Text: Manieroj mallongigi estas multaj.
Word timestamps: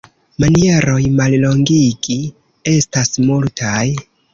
Manieroj 0.43 1.01
mallongigi 1.21 2.19
estas 2.77 3.17
multaj. 3.31 3.89